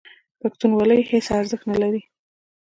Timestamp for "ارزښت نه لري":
1.39-2.01